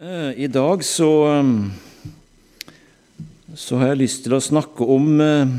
Eh, 0.00 0.32
I 0.36 0.46
dag 0.46 0.84
så, 0.84 1.26
um, 1.26 1.72
så 3.54 3.80
har 3.80 3.88
jeg 3.90 3.98
lyst 3.98 4.20
til 4.22 4.36
å 4.36 4.38
snakke 4.38 4.86
om 4.86 5.08
eh, 5.18 5.56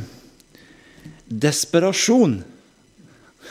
desperasjon. 1.27 2.37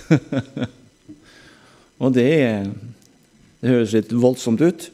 Og 2.00 2.16
det, 2.16 2.32
det 3.60 3.68
høres 3.68 3.98
litt 3.98 4.16
voldsomt 4.16 4.64
ut. 4.64 4.88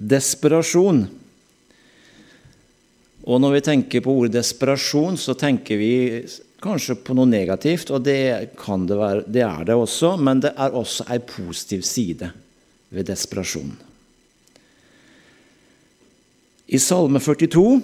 Desperasjon. 0.00 1.04
Og 3.28 3.44
når 3.44 3.58
vi 3.58 3.64
tenker 3.68 4.08
på 4.08 4.16
ordet 4.16 4.38
desperasjon, 4.38 5.20
så 5.20 5.36
tenker 5.36 5.76
vi 5.76 5.94
kanskje 6.64 6.96
på 7.04 7.20
noe 7.20 7.28
negativt, 7.28 7.92
og 7.92 8.00
det, 8.08 8.20
det, 8.48 8.96
være, 8.96 9.28
det 9.28 9.44
er 9.44 9.64
det 9.68 9.76
også, 9.76 10.16
men 10.16 10.40
det 10.40 10.56
er 10.56 10.72
også 10.72 11.10
ei 11.12 11.20
positiv 11.20 11.84
side 11.84 12.32
ved 12.88 13.12
desperasjon. 13.12 13.91
I 16.72 16.78
Salme 16.80 17.20
42 17.20 17.82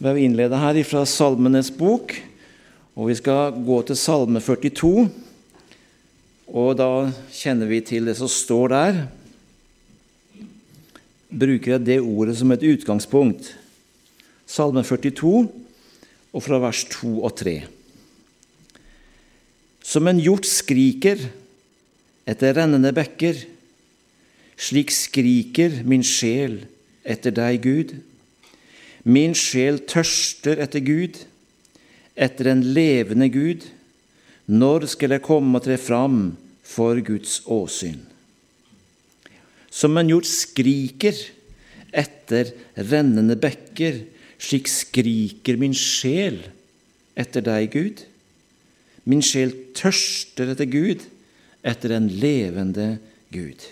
vi 0.00 0.08
har 0.08 0.16
innleda 0.16 0.56
her 0.56 0.78
fra 0.88 1.02
Salmenes 1.04 1.68
bok. 1.76 2.14
Og 2.96 3.10
Vi 3.10 3.18
skal 3.18 3.52
gå 3.52 3.82
til 3.84 3.96
Salme 3.96 4.40
42, 4.40 5.10
og 6.48 6.70
da 6.76 6.88
kjenner 7.32 7.68
vi 7.68 7.82
til 7.84 8.08
det 8.08 8.16
som 8.16 8.28
står 8.28 8.72
der. 8.72 9.02
Bruker 11.28 11.76
jeg 11.76 11.84
det 11.84 11.98
ordet 12.00 12.38
som 12.40 12.50
et 12.52 12.64
utgangspunkt. 12.64 13.52
Salme 14.48 14.82
42, 14.82 15.44
og 16.32 16.42
fra 16.48 16.58
vers 16.64 16.82
2 16.96 17.12
og 17.20 17.36
3. 17.36 17.54
Som 19.84 20.08
en 20.08 20.20
hjort 20.20 20.48
skriker 20.48 21.28
etter 22.24 22.56
rennende 22.56 22.92
bekker, 22.96 23.36
slik 24.56 24.92
skriker 24.96 25.82
min 25.84 26.04
sjel 26.04 26.62
etter 26.64 26.79
deg, 27.04 27.62
Gud. 27.62 27.94
Min 29.04 29.34
sjel 29.34 29.80
tørster 29.88 30.60
etter 30.60 30.80
Gud, 30.84 31.16
etter 32.16 32.50
en 32.50 32.62
levende 32.74 33.30
Gud. 33.32 33.64
Når 34.46 34.86
skal 34.90 35.14
jeg 35.14 35.24
komme 35.24 35.56
og 35.56 35.64
tre 35.64 35.78
fram 35.78 36.36
for 36.62 37.00
Guds 37.00 37.40
åsyn? 37.46 38.02
Som 39.70 39.96
en 39.96 40.10
hjort 40.10 40.26
skriker 40.26 41.14
etter 41.94 42.50
rennende 42.74 43.38
bekker, 43.38 44.02
slik 44.40 44.68
skriker 44.68 45.58
min 45.60 45.74
sjel 45.76 46.40
etter 47.18 47.44
deg, 47.44 47.70
Gud. 47.72 48.04
Min 49.08 49.22
sjel 49.24 49.54
tørster 49.76 50.52
etter 50.52 50.68
Gud, 50.70 51.04
etter 51.62 51.94
en 51.96 52.08
levende 52.10 52.98
Gud. 53.32 53.62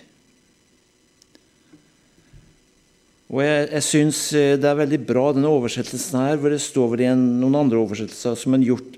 Og 3.29 3.43
jeg, 3.45 3.67
jeg 3.75 3.85
syns 3.85 4.21
eh, 4.37 4.55
det 4.57 4.69
er 4.71 4.79
veldig 4.79 5.01
bra, 5.05 5.27
denne 5.37 5.51
oversettelsen 5.53 6.23
her, 6.23 6.39
hvor 6.41 6.55
det 6.55 6.63
står 6.65 6.95
vel 6.95 7.05
i 7.05 7.11
noen 7.13 7.59
andre 7.61 7.81
oversettelser 7.83 8.39
som 8.41 8.57
en 8.57 8.65
gjort 8.65 8.97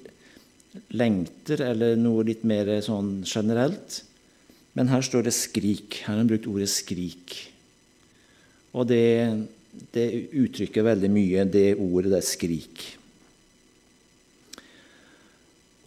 lengter, 0.95 1.65
eller 1.67 1.99
noe 1.99 2.23
litt 2.29 2.45
mer 2.47 2.71
sånn 2.87 3.25
generelt. 3.27 4.05
Men 4.79 4.91
her 4.93 5.03
står 5.03 5.27
det 5.27 5.35
'skrik'. 5.35 6.05
Her 6.05 6.15
har 6.15 6.23
han 6.23 6.31
brukt 6.31 6.47
ordet 6.47 6.71
'skrik'. 6.71 7.35
Og 8.71 8.87
det, 8.87 9.49
det 9.91 10.07
uttrykker 10.31 10.87
veldig 10.87 11.11
mye, 11.11 11.45
det 11.51 11.75
ordet, 11.75 12.13
det 12.15 12.23
er 12.23 12.31
'skrik'. 12.31 12.87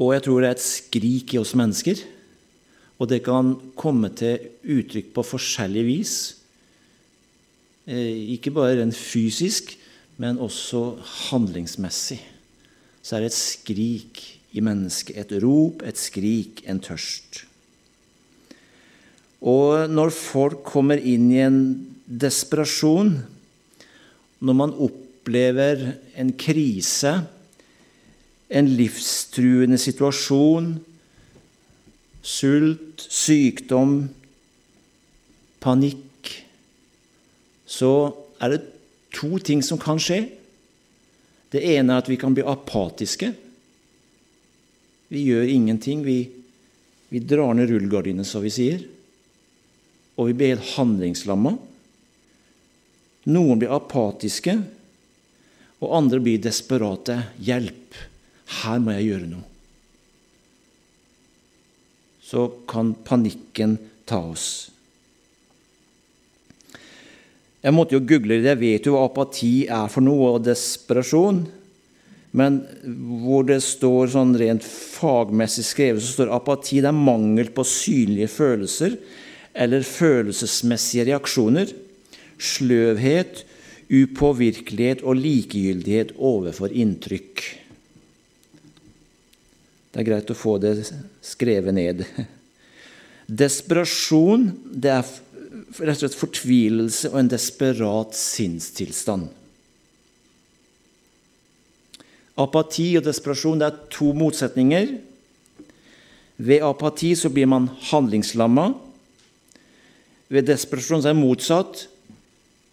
Og 0.04 0.12
jeg 0.12 0.24
tror 0.26 0.42
det 0.42 0.50
er 0.50 0.58
et 0.58 0.68
skrik 0.68 1.34
i 1.34 1.40
oss 1.40 1.56
mennesker. 1.56 2.04
Og 3.00 3.08
det 3.08 3.24
kan 3.24 3.56
komme 3.80 4.10
til 4.12 4.52
uttrykk 4.68 5.14
på 5.16 5.24
forskjellig 5.32 5.84
vis. 5.88 6.16
Eh, 7.84 8.36
ikke 8.38 8.54
bare 8.56 8.78
rent 8.80 8.96
fysisk, 8.96 9.74
men 10.18 10.40
også 10.40 10.94
handlingsmessig. 11.30 12.22
Så 13.04 13.18
er 13.18 13.26
det 13.26 13.34
et 13.34 13.36
skrik 13.36 14.22
i 14.56 14.64
mennesket. 14.64 15.18
Et 15.20 15.44
rop, 15.44 15.84
et 15.84 16.00
skrik, 16.00 16.64
en 16.70 16.80
tørst. 16.80 17.44
Og 19.44 19.90
når 19.92 20.14
folk 20.16 20.64
kommer 20.64 21.02
inn 21.02 21.28
i 21.34 21.42
en 21.44 21.60
desperasjon, 22.08 23.18
når 24.40 24.56
man 24.56 24.76
opplever 24.86 25.84
en 26.16 26.32
krise, 26.40 27.18
en 28.54 28.72
livstruende 28.78 29.80
situasjon, 29.82 30.72
sult, 32.24 33.04
sykdom, 33.12 33.98
panikk 35.64 36.13
så 37.74 38.14
er 38.38 38.54
det 38.54 38.62
to 39.14 39.40
ting 39.42 39.64
som 39.66 39.80
kan 39.82 40.02
skje. 40.02 40.26
Det 41.54 41.62
ene 41.74 41.96
er 41.96 42.04
at 42.04 42.10
vi 42.10 42.18
kan 42.22 42.34
bli 42.36 42.46
apatiske. 42.46 43.32
Vi 45.14 45.26
gjør 45.30 45.50
ingenting. 45.50 46.02
Vi, 46.06 46.18
vi 47.10 47.22
drar 47.22 47.54
ned 47.58 47.70
rullegardinene, 47.70 48.26
som 48.26 48.46
vi 48.46 48.54
sier. 48.54 48.84
Og 50.18 50.30
vi 50.30 50.38
blir 50.38 50.56
helt 50.56 50.74
handlingslamma. 50.76 51.56
Noen 53.34 53.62
blir 53.62 53.72
apatiske, 53.72 54.58
og 55.80 55.96
andre 55.96 56.20
blir 56.24 56.42
desperate. 56.44 57.16
Hjelp! 57.42 57.98
Her 58.64 58.82
må 58.84 58.98
jeg 58.98 59.08
gjøre 59.14 59.30
noe. 59.32 59.48
Så 62.24 62.48
kan 62.70 62.94
panikken 63.06 63.78
ta 64.10 64.20
oss. 64.34 64.73
Jeg 67.64 67.76
måtte 67.76 67.96
jo 67.96 68.04
google 68.04 68.42
det. 68.42 68.50
Jeg 68.52 68.60
vet 68.60 68.88
jo 68.88 68.98
hva 68.98 69.06
apati 69.08 69.54
er 69.72 69.92
for 69.92 70.04
noe, 70.04 70.36
og 70.36 70.44
desperasjon. 70.44 71.46
Men 72.34 72.60
hvor 73.24 73.46
det 73.48 73.60
står 73.64 74.12
sånn 74.16 74.34
rent 74.42 74.66
fagmessig 74.66 75.66
skrevet, 75.68 76.02
så 76.04 76.18
står 76.18 76.34
apati 76.34 76.82
det 76.82 76.90
er 76.90 76.98
mangel 76.98 77.54
på 77.54 77.66
synlige 77.68 78.32
følelser 78.34 78.98
eller 79.54 79.86
følelsesmessige 79.86 81.06
reaksjoner. 81.12 81.72
Sløvhet, 82.42 83.44
upåvirkelighet 83.94 85.04
og 85.06 85.20
likegyldighet 85.22 86.16
overfor 86.18 86.74
inntrykk. 86.74 87.44
Det 89.94 90.02
er 90.02 90.08
greit 90.08 90.34
å 90.34 90.38
få 90.38 90.58
det 90.58 90.80
skrevet 91.22 91.78
ned. 91.78 92.02
Desperasjon 93.44 94.50
det 94.74 94.90
er 94.98 95.14
rett 95.80 95.98
og 95.98 96.04
slett 96.04 96.18
fortvilelse 96.18 97.10
og 97.12 97.22
en 97.22 97.32
desperat 97.32 98.18
sinnstilstand. 98.18 99.30
Apati 102.40 102.96
og 102.98 103.06
desperasjon 103.06 103.62
det 103.62 103.70
er 103.70 103.82
to 103.94 104.12
motsetninger. 104.18 104.96
Ved 106.44 106.66
apati 106.66 107.14
så 107.18 107.30
blir 107.34 107.50
man 107.50 107.70
handlingslamma. 107.92 108.72
Ved 110.34 110.50
desperasjon 110.50 111.04
så 111.04 111.12
er 111.12 111.18
det 111.18 111.22
motsatt. 111.22 111.86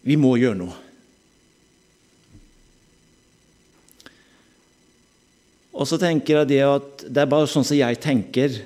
Vi 0.00 0.17
må 0.17 0.37
gjøre 0.41 0.62
noe. 0.62 0.78
Og 5.81 5.87
så 5.88 5.97
tenker 6.00 6.41
jeg 6.41 6.50
det 6.50 6.65
at 6.65 7.05
det 7.09 7.22
er 7.22 7.31
bare 7.31 7.49
sånn 7.49 7.65
som 7.65 7.78
jeg 7.78 8.00
tenker 8.03 8.59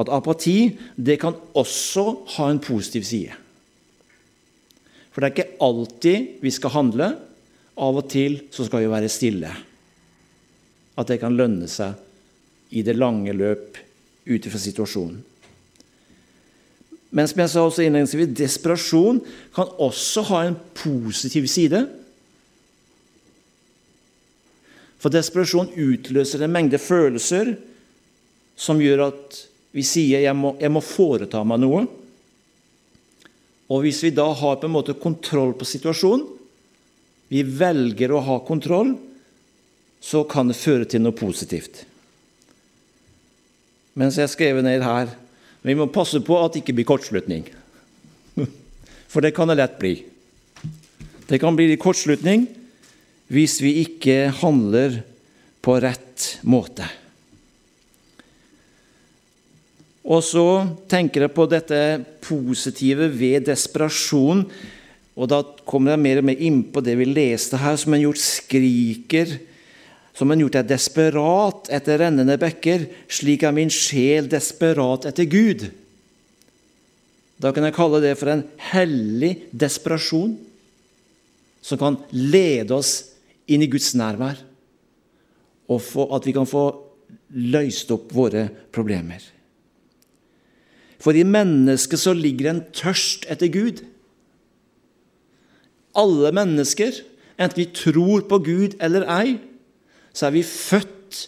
at 0.00 0.10
apati 0.12 0.74
det 0.96 1.20
kan 1.22 1.36
også 1.56 2.04
ha 2.36 2.48
en 2.50 2.60
positiv 2.60 3.06
side. 3.08 3.43
For 5.14 5.22
det 5.22 5.28
er 5.28 5.34
ikke 5.36 5.62
alltid 5.62 6.42
vi 6.42 6.50
skal 6.50 6.74
handle. 6.74 7.12
Av 7.74 7.98
og 7.98 8.08
til 8.10 8.40
så 8.54 8.66
skal 8.66 8.82
vi 8.82 8.90
være 8.90 9.10
stille. 9.10 9.50
At 10.98 11.10
det 11.10 11.20
kan 11.22 11.38
lønne 11.38 11.70
seg 11.70 12.74
i 12.74 12.82
det 12.86 12.96
lange 12.98 13.34
løp 13.34 13.78
ut 14.26 14.46
ifra 14.46 14.58
situasjonen. 14.58 15.22
Men 17.14 17.28
som 17.30 17.44
jeg 17.44 17.50
sa 17.52 17.62
også 17.62 17.84
innledningsvis, 17.84 18.32
desperasjon 18.34 19.20
kan 19.54 19.70
også 19.78 20.24
ha 20.32 20.40
en 20.48 20.56
positiv 20.74 21.46
side. 21.50 21.84
For 24.98 25.14
desperasjon 25.14 25.70
utløser 25.78 26.42
en 26.42 26.54
mengde 26.54 26.80
følelser 26.82 27.52
som 28.58 28.82
gjør 28.82 29.12
at 29.12 29.38
vi 29.74 29.82
sier 29.86 30.24
jeg 30.24 30.34
må, 30.38 30.56
jeg 30.58 30.74
må 30.74 30.82
foreta 30.82 31.42
meg 31.46 31.62
noe. 31.62 31.84
Og 33.72 33.84
hvis 33.84 34.02
vi 34.04 34.12
da 34.12 34.26
har 34.36 34.58
på 34.60 34.68
en 34.68 34.74
måte 34.74 34.96
kontroll 35.00 35.54
på 35.56 35.66
situasjonen, 35.68 36.26
vi 37.32 37.40
velger 37.42 38.12
å 38.12 38.22
ha 38.22 38.38
kontroll, 38.44 38.94
så 40.04 40.22
kan 40.28 40.50
det 40.50 40.58
føre 40.60 40.84
til 40.88 41.00
noe 41.00 41.16
positivt. 41.16 41.86
Mens 43.96 44.18
jeg 44.20 44.32
skrev 44.32 44.58
ned 44.64 44.82
her 44.82 45.12
Vi 45.64 45.72
må 45.78 45.86
passe 45.88 46.18
på 46.20 46.36
at 46.42 46.52
det 46.52 46.60
ikke 46.60 46.74
blir 46.76 46.84
kortslutning. 46.84 47.46
For 49.12 49.24
det 49.24 49.30
kan 49.32 49.48
det 49.48 49.56
lett 49.56 49.78
bli. 49.80 49.94
Det 51.24 51.38
kan 51.40 51.56
bli 51.56 51.78
kortslutning 51.80 52.44
hvis 53.32 53.54
vi 53.64 53.70
ikke 53.80 54.28
handler 54.42 54.98
på 55.64 55.78
rett 55.80 56.26
måte. 56.44 56.84
Og 60.04 60.20
så 60.20 60.46
tenker 60.90 61.24
jeg 61.24 61.32
på 61.32 61.46
dette 61.48 61.80
positive 62.24 63.08
ved 63.08 63.46
desperasjon. 63.48 64.44
Og 65.14 65.30
da 65.30 65.40
kommer 65.64 65.94
jeg 65.94 66.02
mer 66.04 66.20
og 66.20 66.26
mer 66.28 66.42
innpå 66.44 66.82
det 66.84 66.96
vi 67.00 67.08
leste 67.08 67.60
her, 67.60 67.78
som 67.80 67.94
en 67.96 68.02
gjort 68.04 68.20
skriker, 68.20 69.38
som 70.14 70.30
en 70.30 70.42
gjort 70.44 70.58
er 70.60 70.68
desperat 70.68 71.70
etter 71.74 72.02
rennende 72.04 72.36
bekker, 72.38 72.86
slik 73.10 73.46
er 73.46 73.54
min 73.56 73.72
sjel 73.72 74.28
desperat 74.30 75.08
etter 75.10 75.26
Gud. 75.30 75.64
Da 77.40 77.50
kan 77.54 77.66
jeg 77.66 77.74
kalle 77.76 78.02
det 78.04 78.14
for 78.20 78.30
en 78.30 78.44
hellig 78.70 79.32
desperasjon 79.50 80.36
som 81.64 81.80
kan 81.80 81.96
lede 82.12 82.76
oss 82.76 82.92
inn 83.50 83.64
i 83.64 83.70
Guds 83.72 83.94
nærvær, 83.96 84.36
og 85.72 86.14
at 86.14 86.28
vi 86.28 86.34
kan 86.36 86.48
få 86.48 86.66
løst 87.34 87.90
opp 87.94 88.12
våre 88.14 88.46
problemer. 88.74 89.22
For 91.04 91.12
i 91.12 91.26
mennesket 91.28 92.00
så 92.00 92.14
ligger 92.16 92.48
en 92.48 92.62
tørst 92.72 93.26
etter 93.28 93.50
Gud. 93.52 93.82
Alle 95.94 96.32
mennesker, 96.32 96.96
enten 97.36 97.60
vi 97.60 97.66
tror 97.76 98.24
på 98.30 98.38
Gud 98.46 98.78
eller 98.80 99.04
ei, 99.20 99.36
så 100.16 100.30
er 100.30 100.38
vi 100.38 100.46
født 100.46 101.26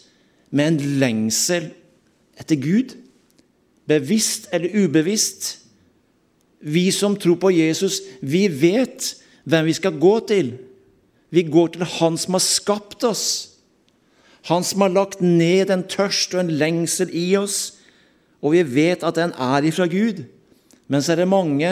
med 0.49 0.71
en 0.71 0.97
lengsel 1.03 1.69
etter 2.39 2.57
Gud, 2.57 2.95
bevisst 3.87 4.49
eller 4.55 4.73
ubevisst. 4.73 5.59
Vi 6.59 6.89
som 6.91 7.15
tror 7.19 7.37
på 7.39 7.53
Jesus, 7.53 8.01
vi 8.21 8.47
vet 8.49 9.13
hvem 9.45 9.69
vi 9.69 9.77
skal 9.77 9.99
gå 10.01 10.15
til. 10.27 10.55
Vi 11.29 11.43
går 11.43 11.75
til 11.75 11.85
Han 11.99 12.17
som 12.17 12.33
har 12.33 12.43
skapt 12.43 13.03
oss. 13.03 13.27
Han 14.49 14.63
som 14.63 14.81
har 14.81 14.95
lagt 14.95 15.21
ned 15.21 15.69
en 15.69 15.85
tørst 15.85 16.33
og 16.33 16.45
en 16.45 16.53
lengsel 16.59 17.11
i 17.13 17.35
oss, 17.37 17.76
og 18.41 18.53
vi 18.53 18.63
vet 18.63 19.05
at 19.05 19.17
den 19.17 19.33
er 19.33 19.65
ifra 19.65 19.87
Gud. 19.89 20.23
Men 20.87 21.03
så 21.03 21.13
er 21.13 21.23
det 21.23 21.31
mange 21.31 21.71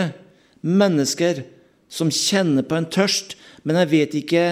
mennesker 0.66 1.44
som 1.92 2.12
kjenner 2.12 2.66
på 2.66 2.78
en 2.80 2.90
tørst, 2.90 3.36
men 3.64 3.78
jeg 3.82 3.92
vet 3.92 4.18
ikke 4.22 4.46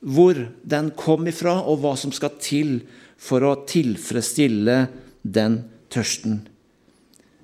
hvor 0.00 0.38
den 0.64 0.92
kom 0.96 1.26
ifra, 1.28 1.58
og 1.60 1.82
hva 1.82 1.96
som 1.98 2.12
skal 2.14 2.36
til 2.40 2.78
for 3.20 3.44
å 3.44 3.58
tilfredsstille 3.68 4.78
den 5.22 5.58
tørsten. 5.92 6.40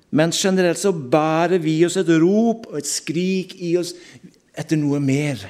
Men 0.09 0.31
generelt 0.33 0.79
så 0.79 0.93
bærer 0.93 1.59
vi 1.61 1.81
oss 1.85 1.99
et 1.99 2.09
rop 2.21 2.69
og 2.71 2.79
et 2.79 2.89
skrik 2.89 3.57
i 3.59 3.75
oss 3.77 3.93
etter 4.57 4.79
noe 4.79 5.01
mer. 5.03 5.41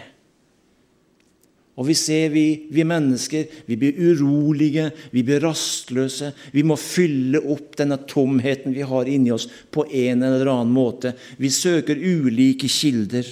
Og 1.77 1.85
vi 1.91 1.94
ser 1.97 2.31
vi, 2.33 2.45
vi, 2.74 2.81
mennesker 2.88 3.45
vi 3.69 3.77
blir 3.77 3.97
urolige, 4.01 4.89
vi 5.13 5.21
blir 5.25 5.44
rastløse. 5.45 6.31
Vi 6.50 6.63
må 6.65 6.77
fylle 6.81 7.44
opp 7.53 7.75
denne 7.77 8.00
tomheten 8.09 8.74
vi 8.74 8.85
har 8.88 9.09
inni 9.09 9.33
oss, 9.35 9.45
på 9.69 9.85
en 9.85 10.25
eller 10.25 10.50
annen 10.50 10.74
måte. 10.74 11.13
Vi 11.38 11.51
søker 11.53 12.01
ulike 12.01 12.69
kilder. 12.71 13.29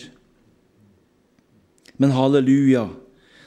Men 1.97 2.13
halleluja, 2.13 2.85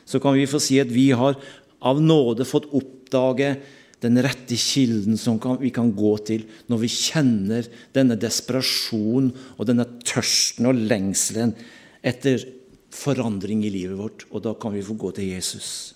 så 0.09 0.19
kan 0.25 0.35
vi 0.35 0.49
få 0.51 0.59
si 0.63 0.81
at 0.83 0.91
vi 0.91 1.13
har 1.15 1.39
av 1.79 2.03
nåde 2.03 2.49
fått 2.49 2.67
oppdage 2.75 3.55
den 4.03 4.19
rette 4.23 4.59
kilden 4.59 5.19
som 5.19 5.39
kan, 5.43 5.59
vi 5.63 5.71
kan 5.75 5.91
gå 5.95 6.13
til 6.27 6.45
når 6.71 6.83
vi 6.85 6.91
kjenner 6.91 7.67
denne 7.95 8.19
desperasjonen 8.19 9.33
og 9.57 9.67
denne 9.69 9.87
tørsten 10.07 10.71
og 10.71 10.79
lengselen 10.91 11.55
etter 12.07 12.45
forandring 12.99 13.63
i 13.67 13.73
livet 13.73 13.99
vårt, 13.99 14.27
og 14.33 14.43
da 14.45 14.55
kan 14.59 14.75
vi 14.75 14.85
få 14.85 14.97
gå 14.99 15.13
til 15.17 15.31
Jesus. 15.33 15.95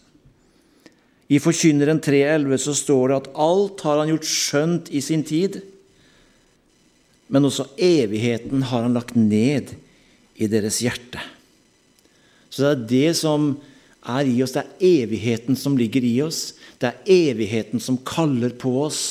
I 1.33 1.41
Forkynneren 1.41 2.01
3,11 2.03 2.61
så 2.61 2.75
står 2.77 3.09
det 3.09 3.19
at 3.21 3.31
alt 3.41 3.85
har 3.87 4.03
han 4.03 4.11
gjort 4.13 4.29
skjønt 4.29 4.91
i 4.93 5.01
sin 5.05 5.25
tid, 5.27 5.63
men 7.33 7.49
også 7.49 7.71
evigheten 7.81 8.67
har 8.69 8.85
han 8.85 8.97
lagt 8.97 9.17
ned 9.17 9.73
i 10.37 10.49
deres 10.53 10.83
hjerte. 10.85 11.23
Så 12.53 12.67
det 12.67 12.73
er 12.73 12.89
det 12.91 13.13
som 13.17 13.55
er 14.03 14.29
i 14.29 14.37
oss, 14.45 14.53
det 14.53 14.67
er 14.67 15.03
evigheten 15.05 15.57
som 15.57 15.79
ligger 15.79 16.05
i 16.05 16.17
oss. 16.25 16.53
Det 16.77 16.91
er 16.91 17.31
evigheten 17.31 17.81
som 17.81 18.01
kaller 18.05 18.53
på 18.61 18.75
oss. 18.83 19.03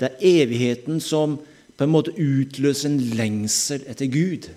Det 0.00 0.08
er 0.08 0.44
evigheten 0.46 1.02
som 1.04 1.36
på 1.76 1.84
en 1.84 1.92
måte 1.92 2.14
utløser 2.16 2.88
en 2.88 3.00
lengsel 3.18 3.84
etter 3.90 4.08
Gud. 4.08 4.48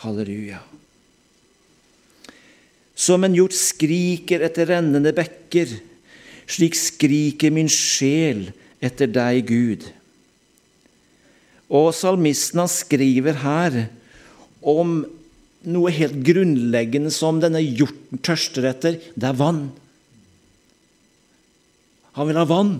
Halleluja. 0.00 0.60
Som 2.96 3.24
en 3.24 3.36
hjort 3.36 3.56
skriker 3.56 4.42
etter 4.44 4.68
rennende 4.72 5.12
bekker, 5.16 5.72
slik 6.50 6.76
skriker 6.76 7.52
min 7.52 7.68
sjel 7.70 8.48
etter 8.80 9.10
deg, 9.12 9.44
Gud. 9.48 9.86
Og 11.70 11.92
salmisten 11.94 12.62
han 12.64 12.72
skriver 12.72 13.38
her 13.44 13.76
om 14.60 15.02
noe 15.68 15.92
helt 15.92 16.16
grunnleggende 16.24 17.12
som 17.12 17.38
denne 17.42 17.60
hjorten 17.62 18.20
tørster 18.24 18.66
etter. 18.72 18.98
Det 19.14 19.28
er 19.28 19.38
vann. 19.38 19.66
Han 22.16 22.28
vil 22.30 22.40
ha 22.40 22.46
vann. 22.48 22.74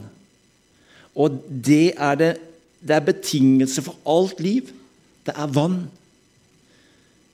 Og 1.15 1.41
det 1.49 1.95
er, 1.97 2.17
det, 2.17 2.31
det 2.81 2.97
er 2.97 3.09
betingelse 3.13 3.85
for 3.85 4.01
alt 4.09 4.41
liv. 4.43 4.73
Det 5.29 5.37
er 5.37 5.53
vann. 5.53 5.83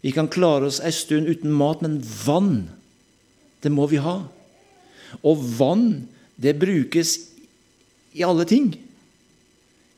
Vi 0.07 0.13
kan 0.15 0.29
klare 0.31 0.69
oss 0.69 0.79
ei 0.79 0.93
stund 0.95 1.27
uten 1.27 1.51
mat, 1.51 1.81
men 1.83 1.99
vann, 2.23 2.69
det 3.59 3.73
må 3.75 3.89
vi 3.91 3.99
ha. 3.99 4.21
Og 5.27 5.41
vann, 5.59 6.07
det 6.39 6.61
brukes 6.61 7.17
i 8.15 8.23
alle 8.23 8.47
ting. 8.47 8.69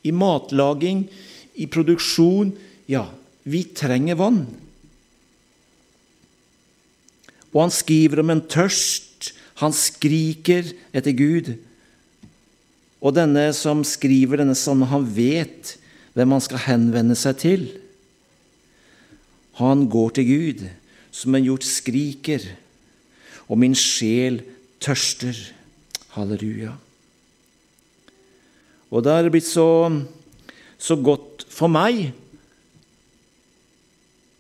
I 0.01 0.15
matlaging, 0.17 1.03
i 1.61 1.67
produksjon. 1.69 2.55
Ja, 2.89 3.11
vi 3.45 3.67
trenger 3.77 4.17
vann. 4.17 4.47
Og 7.53 7.67
han 7.67 7.75
skriver 7.75 8.23
om 8.23 8.33
en 8.33 8.45
tørst. 8.49 9.35
Han 9.61 9.77
skriker 9.77 10.71
etter 10.97 11.13
Gud. 11.19 11.53
Og 13.05 13.13
denne 13.13 13.51
som 13.53 13.85
skriver 13.85 14.41
denne 14.41 14.57
sanne, 14.57 14.89
han 14.89 15.05
vet 15.05 15.75
hvem 16.17 16.33
han 16.33 16.47
skal 16.49 16.65
henvende 16.65 17.19
seg 17.19 17.45
til. 17.45 17.69
Han 19.59 19.89
går 19.91 20.15
til 20.19 20.29
Gud, 20.29 20.67
som 21.11 21.35
en 21.35 21.47
hjort 21.47 21.67
skriker, 21.67 22.45
og 23.49 23.59
min 23.59 23.75
sjel 23.75 24.43
tørster. 24.83 25.37
Halleluja. 26.15 26.73
Og 28.89 29.05
det 29.05 29.13
er 29.13 29.29
blitt 29.33 29.47
så, 29.47 29.69
så 30.81 30.97
godt 30.97 31.45
for 31.53 31.71
meg 31.71 32.09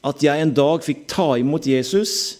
at 0.09 0.23
jeg 0.23 0.41
en 0.41 0.55
dag 0.55 0.85
fikk 0.87 1.05
ta 1.11 1.32
imot 1.41 1.67
Jesus, 1.69 2.39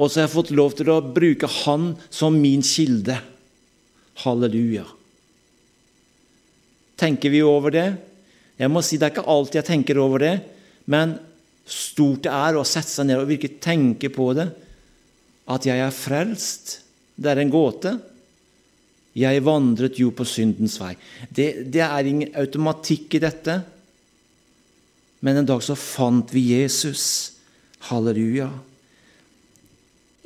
og 0.00 0.08
så 0.08 0.22
har 0.22 0.26
jeg 0.26 0.34
fått 0.34 0.54
lov 0.56 0.72
til 0.78 0.88
å 0.90 1.02
bruke 1.04 1.46
han 1.62 1.92
som 2.10 2.38
min 2.40 2.64
kilde. 2.64 3.18
Halleluja. 4.24 4.86
Tenker 6.98 7.32
vi 7.32 7.42
over 7.44 7.74
det? 7.74 7.86
Jeg 8.58 8.70
må 8.70 8.82
si 8.84 8.98
Det 8.98 9.08
er 9.08 9.14
ikke 9.14 9.30
alltid 9.30 9.60
jeg 9.60 9.68
tenker 9.68 10.00
over 10.00 10.22
det, 10.22 10.34
men 10.90 11.16
stort 11.68 12.24
det 12.26 12.32
er 12.34 12.58
å 12.58 12.66
sette 12.66 12.90
seg 12.90 13.08
ned 13.08 13.22
og 13.22 13.28
virkelig 13.30 13.60
tenke 13.62 14.10
på 14.12 14.32
det. 14.36 14.48
At 15.52 15.66
jeg 15.66 15.82
er 15.82 15.94
frelst, 15.94 16.78
det 17.18 17.32
er 17.32 17.42
en 17.42 17.52
gåte. 17.52 17.96
Jeg 19.18 19.44
vandret 19.44 19.98
jo 20.00 20.10
på 20.16 20.24
syndens 20.24 20.78
vei. 20.80 20.94
Det, 21.28 21.68
det 21.72 21.82
er 21.84 22.08
ingen 22.08 22.32
automatikk 22.40 23.18
i 23.18 23.22
dette. 23.22 23.58
Men 25.22 25.42
en 25.42 25.48
dag 25.48 25.62
så 25.62 25.76
fant 25.78 26.32
vi 26.34 26.48
Jesus. 26.54 27.04
Halleluja. 27.90 28.48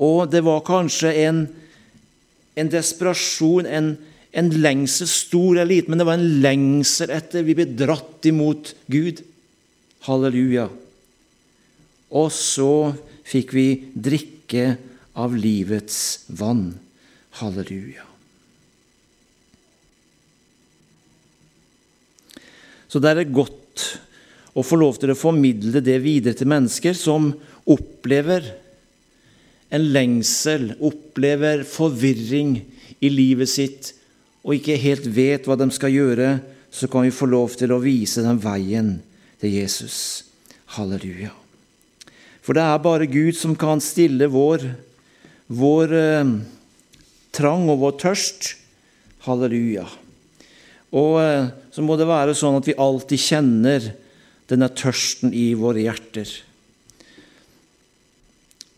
Og 0.03 0.27
det 0.31 0.43
var 0.45 0.65
kanskje 0.67 1.13
en, 1.25 1.47
en 2.57 2.71
desperasjon, 2.73 3.67
en, 3.67 3.95
en 4.37 4.51
lengsel, 4.61 5.09
stor 5.09 5.57
eller 5.57 5.71
liten, 5.73 5.93
men 5.93 6.03
det 6.03 6.09
var 6.09 6.21
en 6.21 6.43
lengsel 6.45 7.13
etter 7.17 7.47
Vi 7.47 7.57
ble 7.57 7.69
dratt 7.79 8.29
imot 8.29 8.75
Gud. 8.93 9.25
Halleluja. 10.05 10.69
Og 12.17 12.29
så 12.35 12.93
fikk 13.27 13.55
vi 13.57 13.69
drikke 13.95 14.77
av 15.17 15.35
livets 15.35 16.27
vann. 16.29 16.75
Halleluja. 17.41 18.05
Så 22.87 23.01
det 23.03 23.13
er 23.13 23.35
godt 23.35 23.83
å 24.57 24.63
få 24.65 24.79
lov 24.81 25.01
til 25.01 25.13
å 25.13 25.19
formidle 25.19 25.83
det 25.85 25.99
videre 26.05 26.37
til 26.39 26.49
mennesker 26.49 26.97
som 26.97 27.33
opplever 27.69 28.47
en 29.75 29.89
lengsel, 29.93 30.71
opplever 30.79 31.65
forvirring 31.67 32.61
i 33.03 33.11
livet 33.11 33.51
sitt 33.51 33.91
og 34.47 34.55
ikke 34.55 34.79
helt 34.79 35.09
vet 35.11 35.49
hva 35.49 35.59
de 35.59 35.67
skal 35.75 35.93
gjøre, 35.93 36.29
så 36.71 36.87
kan 36.89 37.03
vi 37.03 37.15
få 37.15 37.27
lov 37.29 37.57
til 37.59 37.75
å 37.75 37.83
vise 37.83 38.23
dem 38.23 38.39
veien 38.41 38.95
til 39.41 39.57
Jesus. 39.59 39.99
Halleluja. 40.77 41.33
For 42.45 42.57
det 42.57 42.63
er 42.63 42.83
bare 42.83 43.09
Gud 43.11 43.37
som 43.39 43.57
kan 43.59 43.83
stille 43.83 44.29
vår, 44.31 44.69
vår 45.51 45.95
eh, 45.99 46.33
trang 47.35 47.67
og 47.73 47.81
vår 47.83 47.97
tørst. 48.03 48.53
Halleluja. 49.27 49.87
Og 50.95 51.19
eh, 51.23 51.49
så 51.75 51.85
må 51.85 51.99
det 51.99 52.09
være 52.09 52.37
sånn 52.39 52.59
at 52.61 52.69
vi 52.71 52.79
alltid 52.79 53.23
kjenner 53.23 53.91
denne 54.51 54.71
tørsten 54.79 55.35
i 55.35 55.51
våre 55.59 55.83
hjerter. 55.83 56.31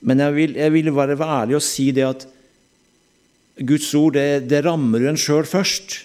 Men 0.01 0.23
jeg 0.23 0.35
vil, 0.37 0.57
jeg 0.57 0.75
vil 0.75 0.93
være 0.95 1.19
ærlig 1.19 1.59
og 1.59 1.65
si 1.65 1.91
det 1.93 2.07
at 2.07 2.27
Guds 3.69 3.91
ord 3.99 4.15
det, 4.15 4.47
det 4.49 4.63
rammer 4.65 5.09
en 5.11 5.19
sjøl 5.19 5.47
først. 5.49 5.99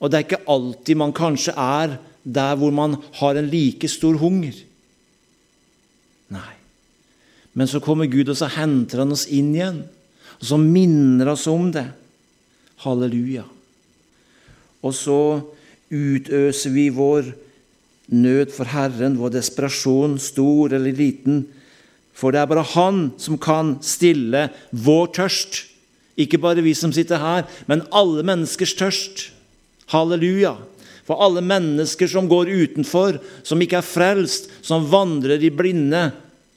Og 0.00 0.10
det 0.10 0.18
er 0.18 0.26
ikke 0.26 0.46
alltid 0.50 0.98
man 0.98 1.14
kanskje 1.16 1.54
er 1.56 1.98
der 2.26 2.56
hvor 2.58 2.74
man 2.74 2.96
har 3.20 3.38
en 3.38 3.50
like 3.50 3.88
stor 3.88 4.18
hunger. 4.18 4.54
Nei. 6.34 6.54
Men 7.54 7.70
så 7.70 7.80
kommer 7.80 8.10
Gud, 8.10 8.28
og 8.28 8.36
så 8.36 8.50
henter 8.52 9.04
han 9.04 9.14
oss 9.14 9.28
inn 9.30 9.54
igjen. 9.54 9.84
Og 10.40 10.48
så 10.50 10.58
minner 10.60 11.30
oss 11.32 11.46
om 11.48 11.70
det. 11.72 11.86
Halleluja. 12.84 13.46
Og 14.84 14.92
så 14.94 15.20
utøser 15.88 16.74
vi 16.74 16.90
vår 16.92 17.30
nød 18.12 18.52
for 18.54 18.68
Herren, 18.70 19.16
vår 19.18 19.38
desperasjon, 19.38 20.18
stor 20.20 20.74
eller 20.76 20.94
liten. 20.94 21.46
For 22.16 22.32
det 22.32 22.42
er 22.42 22.50
bare 22.50 22.66
Han 22.74 23.00
som 23.20 23.38
kan 23.38 23.76
stille 23.84 24.48
vår 24.70 25.10
tørst. 25.16 25.64
Ikke 26.16 26.40
bare 26.40 26.64
vi 26.64 26.74
som 26.74 26.92
sitter 26.92 27.20
her, 27.20 27.44
men 27.68 27.84
alle 27.92 28.24
menneskers 28.24 28.74
tørst. 28.76 29.30
Halleluja. 29.92 30.56
For 31.06 31.22
alle 31.22 31.42
mennesker 31.44 32.10
som 32.10 32.28
går 32.30 32.50
utenfor, 32.50 33.20
som 33.46 33.60
ikke 33.62 33.78
er 33.78 33.86
frelst, 33.86 34.50
som 34.66 34.88
vandrer 34.90 35.42
i 35.42 35.52
blinde. 35.54 36.08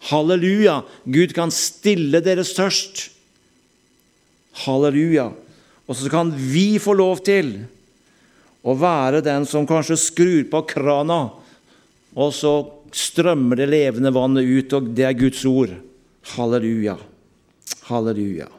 Halleluja. 0.10 0.82
Gud 1.06 1.36
kan 1.38 1.54
stille 1.54 2.22
deres 2.26 2.56
tørst. 2.58 3.10
Halleluja. 4.66 5.30
Og 5.90 5.98
så 5.98 6.10
kan 6.12 6.32
vi 6.34 6.80
få 6.82 6.96
lov 6.98 7.22
til 7.26 7.54
å 8.66 8.76
være 8.78 9.24
den 9.26 9.46
som 9.50 9.68
kanskje 9.70 9.98
skrur 9.98 10.44
på 10.52 10.64
krana, 10.74 11.22
og 12.20 12.34
så 12.36 12.54
strømmer 12.94 13.62
det 13.62 13.70
levende 13.72 14.12
vannet 14.14 14.50
ut, 14.50 14.76
og 14.76 14.92
det 14.98 15.06
er 15.08 15.18
Guds 15.18 15.46
ord. 15.48 15.74
Halleluja. 16.36 16.98
Halleluja. 17.90 18.50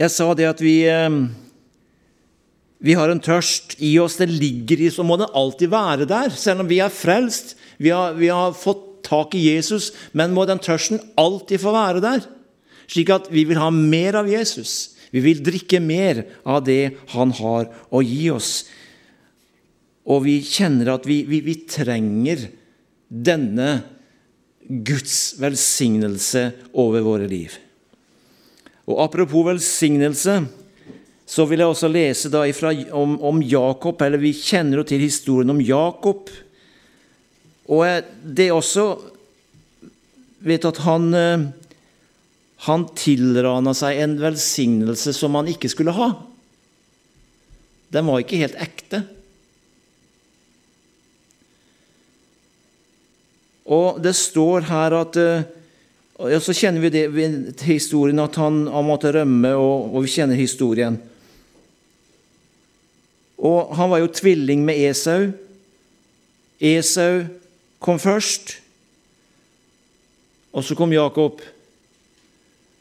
Jeg 0.00 0.12
sa 0.14 0.30
det 0.32 0.48
at 0.48 0.60
vi, 0.64 0.88
eh, 0.88 1.10
vi 2.80 2.96
har 2.96 3.10
en 3.12 3.20
tørst 3.20 3.76
i 3.84 3.98
oss. 4.00 4.16
Det 4.16 4.30
ligger 4.30 4.80
i 4.80 4.88
oss, 4.88 4.98
og 4.98 5.06
må 5.10 5.18
den 5.20 5.28
alltid 5.36 5.68
være 5.68 6.08
der. 6.08 6.30
Selv 6.32 6.64
om 6.64 6.70
vi 6.70 6.80
er 6.80 6.88
frelst, 6.88 7.56
vi 7.76 7.92
har, 7.92 8.14
vi 8.16 8.32
har 8.32 8.56
fått 8.56 9.04
tak 9.04 9.34
i 9.34 9.44
Jesus, 9.52 9.90
men 10.12 10.32
må 10.32 10.46
den 10.48 10.60
tørsten 10.62 11.00
alltid 11.20 11.60
få 11.60 11.74
være 11.74 12.00
der? 12.04 12.24
Slik 12.90 13.12
at 13.12 13.28
vi 13.30 13.44
vil 13.44 13.60
ha 13.60 13.68
mer 13.70 14.16
av 14.22 14.28
Jesus. 14.30 14.96
Vi 15.12 15.20
vil 15.20 15.42
drikke 15.44 15.80
mer 15.82 16.24
av 16.46 16.64
det 16.64 16.96
han 17.12 17.32
har 17.36 17.68
å 17.90 18.02
gi 18.02 18.30
oss. 18.32 18.64
Og 20.10 20.24
vi 20.24 20.40
kjenner 20.46 20.94
at 20.94 21.06
vi, 21.06 21.22
vi, 21.28 21.42
vi 21.44 21.56
trenger 21.68 22.48
denne 23.10 23.82
Guds 24.64 25.34
velsignelse 25.42 26.46
over 26.78 27.04
våre 27.04 27.26
liv. 27.30 27.56
Og 28.90 29.04
Apropos 29.04 29.46
velsignelse, 29.46 30.40
så 31.30 31.46
vil 31.46 31.62
jeg 31.62 31.70
også 31.70 31.88
lese 31.90 32.30
ifra, 32.48 32.72
om, 32.98 33.14
om, 33.22 33.42
Jakob. 33.42 34.02
eller 34.02 34.18
Vi 34.18 34.32
kjenner 34.34 34.80
jo 34.80 34.88
til 34.88 35.04
historien 35.04 35.50
om 35.52 35.60
Jakob. 35.62 36.30
Og 37.70 37.86
det 38.24 38.48
er 38.48 38.56
også 38.56 38.88
vet 40.40 40.64
at 40.64 40.80
han, 40.86 41.12
eh, 41.14 41.46
han 42.66 42.88
tilrana 42.96 43.74
seg 43.76 44.00
en 44.00 44.18
velsignelse 44.20 45.14
som 45.16 45.36
han 45.38 45.48
ikke 45.52 45.70
skulle 45.70 45.94
ha. 45.94 46.10
Den 47.90 48.06
var 48.08 48.22
ikke 48.22 48.40
helt 48.40 48.58
ekte. 48.60 49.04
Og 53.70 54.00
det 54.02 54.16
står 54.18 54.66
her 54.70 54.96
at 54.98 55.18
eh, 55.20 55.48
og 56.20 56.42
Så 56.44 56.52
kjenner 56.52 56.84
vi 56.84 56.90
det 56.92 57.06
ved 57.14 57.62
historien 57.64 58.20
at 58.20 58.36
han, 58.36 58.66
han 58.68 58.84
måtte 58.84 59.12
rømme, 59.14 59.54
og, 59.56 59.94
og, 59.94 60.02
vi 60.04 60.12
kjenner 60.12 60.36
historien. 60.36 60.98
Og 63.40 63.72
Han 63.76 63.90
var 63.90 64.02
jo 64.02 64.12
tvilling 64.12 64.64
med 64.64 64.76
Esau. 64.90 65.30
Esau 66.60 67.24
kom 67.80 67.98
først, 67.98 68.58
og 70.52 70.64
så 70.66 70.76
kom 70.76 70.92
Jakob. 70.92 71.40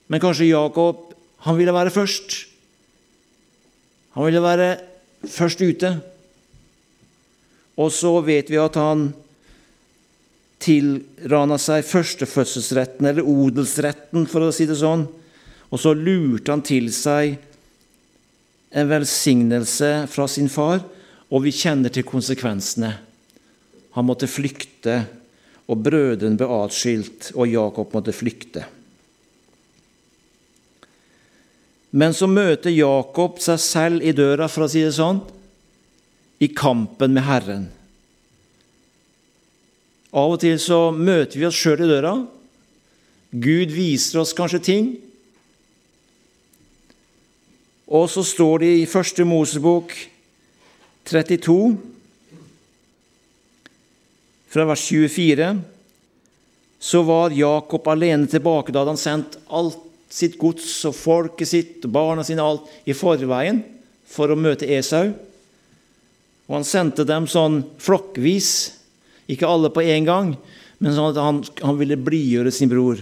Men 0.09 0.19
kanskje 0.19 0.49
Jakob 0.49 1.13
han 1.45 1.55
ville 1.55 1.71
være 1.73 1.93
først. 1.95 2.35
Han 4.17 4.25
ville 4.25 4.41
være 4.43 4.69
først 5.23 5.61
ute. 5.61 5.93
Og 7.79 7.91
så 7.95 8.11
vet 8.19 8.49
vi 8.51 8.59
at 8.59 8.75
han 8.75 9.13
tilrana 10.59 11.57
seg 11.61 11.85
førstefødselsretten, 11.87 13.07
eller 13.07 13.27
odelsretten, 13.27 14.27
for 14.29 14.47
å 14.47 14.53
si 14.55 14.67
det 14.69 14.79
sånn. 14.79 15.05
Og 15.69 15.81
så 15.81 15.93
lurte 15.95 16.51
han 16.51 16.63
til 16.65 16.89
seg 16.93 17.37
en 18.69 18.89
velsignelse 18.89 19.91
fra 20.11 20.27
sin 20.29 20.49
far, 20.51 20.83
og 21.29 21.45
vi 21.45 21.53
kjenner 21.53 21.93
til 21.93 22.05
konsekvensene. 22.07 22.91
Han 23.95 24.07
måtte 24.07 24.29
flykte, 24.29 25.03
og 25.69 25.81
brødrene 25.85 26.37
ble 26.37 26.49
atskilt, 26.59 27.31
og 27.35 27.49
Jakob 27.49 27.93
måtte 27.93 28.13
flykte. 28.15 28.65
Men 31.89 32.13
så 32.13 32.29
møter 32.29 32.73
Jakob 32.73 33.39
seg 33.41 33.61
selv 33.61 34.05
i 34.05 34.13
døra, 34.13 34.49
for 34.49 34.65
å 34.65 34.69
si 34.69 34.83
det 34.85 34.93
sånn, 34.97 35.21
i 36.39 36.49
kampen 36.53 37.15
med 37.15 37.25
Herren. 37.25 37.67
Av 40.09 40.33
og 40.33 40.39
til 40.41 40.57
så 40.61 40.89
møter 40.95 41.37
vi 41.37 41.45
oss 41.45 41.57
sjøl 41.57 41.83
i 41.85 41.89
døra. 41.89 42.15
Gud 43.29 43.73
viser 43.75 44.23
oss 44.23 44.33
kanskje 44.33 44.61
ting. 44.65 44.89
Og 47.89 48.09
så 48.09 48.23
står 48.25 48.63
det 48.63 48.71
i 48.79 48.89
Første 48.89 49.25
Mosebok 49.25 49.93
32, 51.09 51.77
fra 54.49 54.65
vers 54.65 54.81
24, 54.89 55.47
så 56.79 57.01
var 57.05 57.33
Jakob 57.33 57.87
alene 57.89 58.29
tilbake. 58.29 58.73
Da 58.73 58.81
hadde 58.81 58.93
han 58.93 59.01
sendt 59.01 59.37
alt 59.49 59.77
sitt 60.09 60.39
gods 60.41 60.69
og 60.89 60.95
folket 60.97 61.49
sitt 61.49 61.85
og 61.85 61.93
barna 61.93 62.25
sine 62.25 62.45
alt 62.45 62.69
i 62.89 62.95
forveien 62.97 63.61
for 64.09 64.29
å 64.29 64.37
møte 64.37 64.69
Esau. 64.73 65.11
Og 66.49 66.55
han 66.57 66.65
sendte 66.65 67.05
dem 67.05 67.27
sånn 67.29 67.61
flokkvis 67.81 68.53
ikke 69.29 69.47
alle 69.47 69.69
på 69.73 69.83
en 69.85 70.07
gang, 70.07 70.33
men 70.79 70.95
sånn 70.95 71.13
at 71.13 71.21
han, 71.21 71.41
han 71.61 71.79
ville 71.79 71.99
blidgjøre 71.99 72.53
sin 72.55 72.71
bror. 72.71 73.01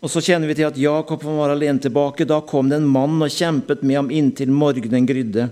Og 0.00 0.08
Så 0.08 0.22
kjenner 0.24 0.48
vi 0.48 0.56
til 0.56 0.68
at 0.68 0.80
Jakob 0.80 1.22
var 1.28 1.52
alene 1.52 1.82
tilbake. 1.82 2.24
Da 2.24 2.40
kom 2.40 2.70
det 2.70 2.78
en 2.80 2.88
mann 2.88 3.20
og 3.20 3.32
kjempet 3.34 3.84
med 3.84 3.98
ham 3.98 4.08
inntil 4.14 4.52
morgenen 4.52 5.08
grydde. 5.08 5.50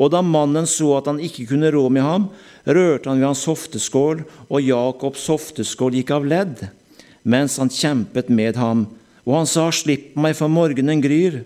Og 0.00 0.08
da 0.10 0.22
mannen 0.24 0.64
så 0.66 0.94
at 0.96 1.10
han 1.10 1.20
ikke 1.22 1.44
kunne 1.52 1.70
rå 1.70 1.84
med 1.92 2.02
ham, 2.02 2.30
rørte 2.64 3.10
han 3.10 3.20
ved 3.20 3.28
hans 3.28 3.44
hofteskål, 3.46 4.24
og 4.48 4.64
Jakobs 4.64 5.26
hofteskål 5.28 5.98
gikk 6.00 6.14
av 6.16 6.24
ledd, 6.26 6.62
mens 7.22 7.58
han 7.60 7.70
kjempet 7.70 8.32
med 8.32 8.56
ham. 8.56 8.86
Og 9.28 9.36
han 9.36 9.48
sa, 9.48 9.68
Slipp 9.68 10.16
meg, 10.16 10.34
for 10.40 10.48
morgenen 10.52 11.04
gryr. 11.04 11.42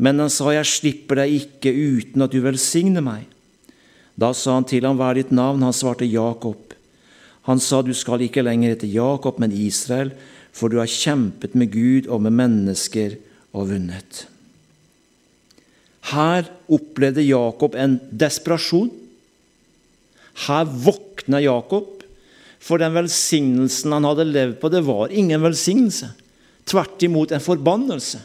Men 0.00 0.24
han 0.24 0.32
sa, 0.32 0.48
Jeg 0.56 0.72
slipper 0.72 1.20
deg 1.20 1.36
ikke 1.42 1.72
uten 1.74 2.24
at 2.24 2.32
du 2.32 2.40
velsigner 2.42 3.04
meg. 3.04 3.28
Da 4.18 4.32
sa 4.34 4.56
han 4.56 4.66
til 4.66 4.86
ham, 4.86 4.98
Hva 4.98 5.12
er 5.12 5.20
ditt 5.20 5.34
navn? 5.34 5.62
Han 5.62 5.76
svarte 5.76 6.08
Jakob. 6.08 6.74
Han 7.46 7.62
sa, 7.62 7.82
Du 7.82 7.94
skal 7.94 8.24
ikke 8.26 8.42
lenger 8.42 8.74
hete 8.74 8.90
Jakob, 8.90 9.38
men 9.38 9.54
Israel, 9.54 10.10
for 10.52 10.68
du 10.68 10.80
har 10.80 10.90
kjempet 10.90 11.54
med 11.54 11.70
Gud 11.70 12.08
og 12.10 12.24
med 12.26 12.34
mennesker 12.34 13.14
og 13.54 13.70
vunnet. 13.70 14.24
Her 16.10 16.48
opplevde 16.72 17.22
Jakob 17.22 17.76
en 17.78 17.98
desperasjon. 18.10 18.90
Her 20.48 20.66
våkna 20.66 21.40
Jakob, 21.44 22.02
for 22.58 22.80
den 22.80 22.94
velsignelsen 22.96 23.94
han 23.94 24.06
hadde 24.08 24.26
levd 24.26 24.58
på, 24.60 24.70
det 24.72 24.82
var 24.86 25.14
ingen 25.14 25.42
velsignelse. 25.44 26.10
Tvert 26.68 27.04
imot 27.06 27.32
en 27.32 27.44
forbannelse. 27.44 28.20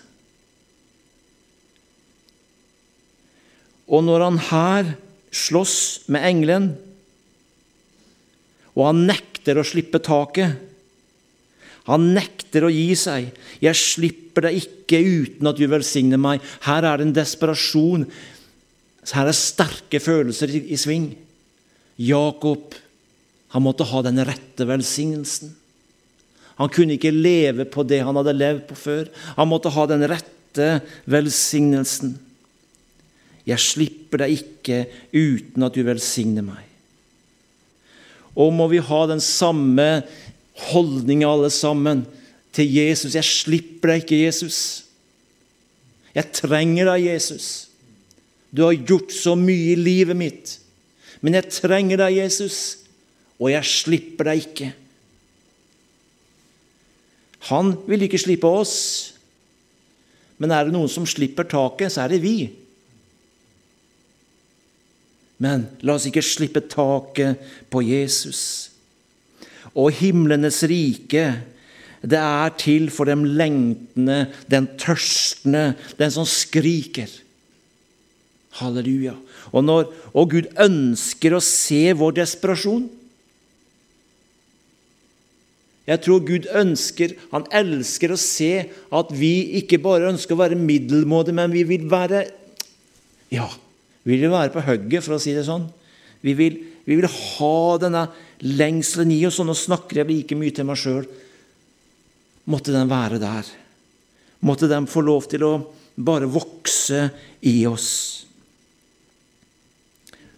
Og 3.93 4.03
når 4.07 4.25
han 4.25 4.39
her 4.49 4.93
slåss 5.33 6.05
med 6.13 6.25
engelen, 6.27 6.67
og 8.73 8.87
han 8.89 9.03
nekter 9.09 9.59
å 9.59 9.65
slippe 9.67 10.01
taket. 10.01 10.55
Han 11.89 12.13
nekter 12.15 12.63
å 12.65 12.71
gi 12.71 12.95
seg. 12.95 13.33
'Jeg 13.59 13.75
slipper 13.75 14.47
deg 14.47 14.61
ikke 14.61 15.01
uten 15.03 15.49
at 15.49 15.59
du 15.59 15.67
velsigner 15.67 16.17
meg.' 16.17 16.41
Her 16.63 16.87
er 16.87 16.97
det 16.97 17.07
en 17.07 17.17
desperasjon. 17.17 18.07
Her 19.11 19.27
er 19.27 19.35
sterke 19.35 19.99
følelser 19.99 20.49
i, 20.49 20.63
i 20.73 20.79
sving. 20.79 21.11
Jakob 21.99 22.73
han 23.53 23.61
måtte 23.61 23.85
ha 23.85 24.01
den 24.01 24.17
rette 24.25 24.65
velsignelsen. 24.65 25.51
Han 26.57 26.69
kunne 26.73 26.95
ikke 26.97 27.13
leve 27.13 27.65
på 27.69 27.83
det 27.85 27.99
han 28.05 28.17
hadde 28.17 28.33
levd 28.33 28.63
på 28.69 28.77
før. 28.77 29.09
Han 29.37 29.49
måtte 29.51 29.73
ha 29.73 29.85
den 29.89 30.05
rette 30.09 30.69
velsignelsen. 31.09 32.15
Jeg 33.47 33.59
slipper 33.59 34.23
deg 34.23 34.37
ikke 34.37 34.77
uten 35.11 35.65
at 35.65 35.75
du 35.75 35.83
velsigner 35.83 36.45
meg. 36.45 36.63
Og 38.39 38.53
må 38.55 38.69
vi 38.71 38.81
ha 38.81 39.01
den 39.09 39.21
samme 39.21 40.03
holdninga, 40.69 41.27
alle 41.27 41.51
sammen, 41.53 42.05
til 42.53 42.69
Jesus. 42.69 43.17
Jeg 43.17 43.25
slipper 43.25 43.93
deg 43.93 44.03
ikke, 44.03 44.21
Jesus. 44.23 44.59
Jeg 46.13 46.29
trenger 46.37 46.91
deg, 46.91 47.07
Jesus. 47.09 47.47
Du 48.53 48.63
har 48.67 48.77
gjort 48.77 49.13
så 49.13 49.33
mye 49.37 49.73
i 49.73 49.79
livet 49.79 50.17
mitt. 50.17 50.57
Men 51.25 51.39
jeg 51.39 51.53
trenger 51.55 52.03
deg, 52.03 52.19
Jesus, 52.21 52.57
og 53.39 53.49
jeg 53.49 53.65
slipper 53.65 54.29
deg 54.29 54.43
ikke. 54.43 54.69
Han 57.49 57.73
vil 57.89 58.05
ikke 58.05 58.21
slippe 58.21 58.47
oss. 58.47 58.75
Men 60.39 60.53
er 60.53 60.67
det 60.67 60.75
noen 60.75 60.91
som 60.91 61.07
slipper 61.09 61.47
taket, 61.49 61.93
så 61.93 62.05
er 62.05 62.13
det 62.13 62.21
vi. 62.23 62.37
Men 65.41 65.65
la 65.81 65.97
oss 65.97 66.05
ikke 66.09 66.23
slippe 66.25 66.61
taket 66.69 67.41
på 67.73 67.81
Jesus. 67.85 68.69
Og 69.73 69.93
himlenes 69.97 70.61
rike, 70.69 71.25
det 72.03 72.19
er 72.19 72.55
til 72.59 72.89
for 72.91 73.07
dem 73.09 73.23
lengtende, 73.23 74.27
den 74.51 74.67
tørstende, 74.79 75.73
den 75.97 76.11
som 76.11 76.27
skriker. 76.27 77.09
Halleluja. 78.59 79.15
Og, 79.51 79.63
når, 79.65 79.87
og 80.13 80.35
Gud 80.35 80.51
ønsker 80.61 81.33
å 81.33 81.41
se 81.43 81.87
vår 81.97 82.19
desperasjon. 82.19 82.85
Jeg 85.89 85.99
tror 86.05 86.21
Gud 86.23 86.45
ønsker, 86.55 87.15
han 87.33 87.47
elsker 87.51 88.13
å 88.13 88.19
se 88.19 88.51
at 88.93 89.09
vi 89.15 89.33
ikke 89.59 89.81
bare 89.83 90.13
ønsker 90.13 90.35
å 90.35 90.39
være 90.43 90.59
middelmådige, 90.59 91.35
men 91.39 91.55
vi 91.55 91.65
vil 91.73 91.89
være 91.91 92.23
Ja, 93.33 93.49
vi 94.03 94.19
vil 94.19 94.31
være 94.31 94.51
på 94.51 94.63
hugget, 94.65 95.03
for 95.05 95.15
å 95.15 95.21
si 95.21 95.33
det 95.35 95.45
sånn. 95.47 95.65
Vi 96.23 96.35
vil, 96.35 96.57
vi 96.83 96.97
vil 96.99 97.07
ha 97.07 97.57
denne 97.79 98.07
lengselen 98.43 99.11
i 99.15 99.21
oss. 99.27 99.39
Og 99.39 99.47
nå 99.47 99.55
snakker 99.57 100.01
jeg 100.01 100.09
like 100.09 100.39
mye 100.39 100.55
til 100.55 100.67
meg 100.67 100.79
sjøl. 100.79 101.07
Måtte 102.51 102.75
den 102.75 102.91
være 102.91 103.21
der. 103.21 103.47
Måtte 104.43 104.67
den 104.71 104.89
få 104.91 105.03
lov 105.05 105.29
til 105.31 105.45
å 105.47 105.53
bare 105.95 106.27
vokse 106.27 107.07
i 107.47 107.61
oss. 107.69 107.89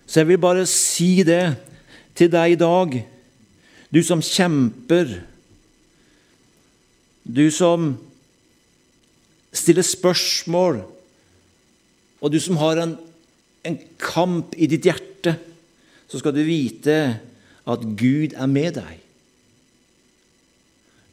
Så 0.06 0.22
jeg 0.22 0.30
vil 0.30 0.42
bare 0.42 0.68
si 0.70 1.24
det 1.26 1.56
til 2.16 2.30
deg 2.32 2.54
i 2.54 2.60
dag, 2.60 2.94
du 3.90 4.02
som 4.06 4.22
kjemper, 4.24 5.10
du 7.26 7.48
som 7.52 7.96
stiller 9.56 9.86
spørsmål, 9.88 10.84
og 12.22 12.32
du 12.32 12.38
som 12.42 12.60
har 12.62 12.84
en 12.84 12.96
en 13.66 13.80
kamp 14.02 14.56
i 14.58 14.70
ditt 14.70 14.86
hjerte, 14.88 15.36
så 16.08 16.22
skal 16.22 16.36
du 16.36 16.44
vite 16.46 16.98
at 17.66 17.86
Gud 17.98 18.36
er 18.38 18.50
med 18.50 18.78
deg. 18.78 19.02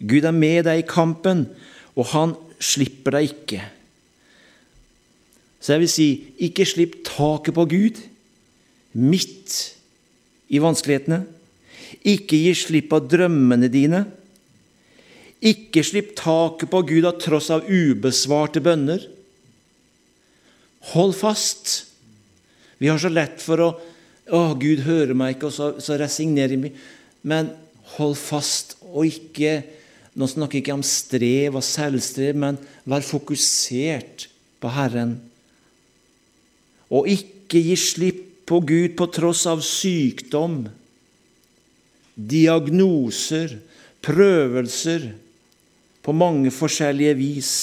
Gud 0.03 0.27
er 0.27 0.35
med 0.35 0.67
deg 0.67 0.83
i 0.83 0.89
kampen, 0.89 1.47
og 1.97 2.11
han 2.13 2.35
slipper 2.63 3.17
deg 3.17 3.31
ikke. 3.31 3.63
Så 5.63 5.75
jeg 5.75 5.85
vil 5.85 5.93
si, 5.93 6.09
ikke 6.43 6.67
slipp 6.67 6.99
taket 7.07 7.55
på 7.55 7.69
Gud 7.71 8.01
midt 8.99 9.55
i 10.53 10.61
vanskelighetene. 10.63 11.23
Ikke 12.09 12.41
gi 12.41 12.51
slipp 12.59 12.93
av 12.97 13.07
drømmene 13.13 13.71
dine. 13.73 14.03
Ikke 15.43 15.85
slipp 15.87 16.17
taket 16.19 16.71
på 16.73 16.83
Gud 16.89 17.07
av 17.07 17.21
tross 17.23 17.51
av 17.55 17.69
ubesvarte 17.71 18.63
bønner. 18.65 19.07
Hold 20.93 21.15
fast. 21.15 21.92
Vi 22.83 22.91
har 22.91 22.99
så 22.99 23.12
lett 23.12 23.43
for 23.43 23.62
å 23.62 23.73
Å, 24.33 24.55
Gud 24.55 24.85
hører 24.87 25.17
meg 25.19 25.35
ikke, 25.35 25.49
og 25.49 25.55
så, 25.55 25.67
så 25.83 25.97
resignerer 25.99 26.61
vi. 26.62 26.69
Men 27.27 27.49
hold 27.97 28.14
fast, 28.16 28.77
og 28.92 29.09
ikke 29.11 29.62
Nå 30.12 30.27
snakker 30.29 30.59
jeg 30.59 30.62
ikke 30.66 30.75
om 30.77 30.83
strev 30.85 31.55
og 31.57 31.64
selvstrev, 31.64 32.37
men 32.37 32.59
vær 32.85 33.01
fokusert 33.01 34.27
på 34.61 34.73
Herren. 34.75 35.14
Og 36.92 37.09
ikke 37.09 37.62
gi 37.64 37.79
slipp 37.81 38.21
på 38.45 38.59
Gud 38.68 38.92
på 38.99 39.07
tross 39.16 39.47
av 39.49 39.62
sykdom, 39.64 40.66
diagnoser, 42.12 43.57
prøvelser 44.05 45.09
på 46.05 46.12
mange 46.12 46.53
forskjellige 46.53 47.16
vis. 47.16 47.55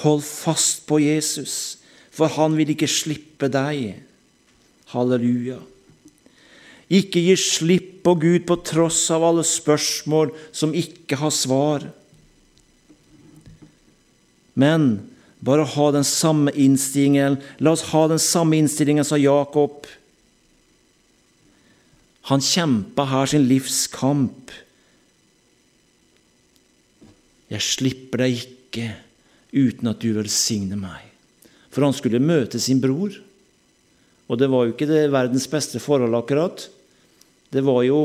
Hold 0.00 0.24
fast 0.24 0.86
på 0.88 1.02
Jesus 1.04 1.83
for 2.14 2.30
han 2.36 2.54
vil 2.58 2.74
ikke 2.74 2.90
slippe 2.90 3.50
deg. 3.50 3.96
Halleluja. 4.94 5.58
Ikke 6.94 7.22
gi 7.24 7.34
slipp 7.40 7.90
på 8.04 8.14
Gud 8.20 8.44
på 8.46 8.58
tross 8.66 9.06
av 9.14 9.24
alle 9.24 9.44
spørsmål 9.48 10.30
som 10.54 10.74
ikke 10.76 11.18
har 11.18 11.32
svar. 11.34 11.86
Men 14.54 15.08
bare 15.44 15.64
ha 15.66 15.86
den 15.92 16.06
samme 16.06 16.52
innstillingen. 16.52 17.40
La 17.58 17.74
oss 17.74 17.88
ha 17.90 18.06
den 18.08 18.22
samme 18.22 18.60
innstillingen 18.60 19.04
som 19.04 19.20
Jakob. 19.20 19.88
Han 22.30 22.44
kjempa 22.44 23.08
her 23.10 23.32
sin 23.32 23.48
livskamp. 23.50 24.52
Jeg 27.52 27.64
slipper 27.64 28.24
deg 28.24 28.38
ikke 28.44 28.86
uten 29.54 29.90
at 29.90 30.00
du 30.00 30.14
velsigner 30.16 30.80
meg. 30.80 31.13
For 31.74 31.82
han 31.82 31.96
skulle 31.96 32.22
møte 32.22 32.60
sin 32.62 32.80
bror. 32.82 33.16
Og 34.30 34.38
det 34.40 34.48
var 34.48 34.64
jo 34.64 34.74
ikke 34.74 34.88
det 34.88 35.08
verdens 35.12 35.48
beste 35.50 35.82
forhold, 35.82 36.14
akkurat. 36.16 36.68
Det 37.50 37.64
var 37.66 37.82
jo 37.86 38.00